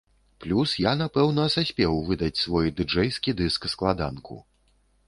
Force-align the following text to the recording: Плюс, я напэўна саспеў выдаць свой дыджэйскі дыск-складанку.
Плюс, 0.43 0.71
я 0.85 0.93
напэўна 1.01 1.45
саспеў 1.57 2.01
выдаць 2.09 2.41
свой 2.45 2.75
дыджэйскі 2.81 3.39
дыск-складанку. 3.45 4.45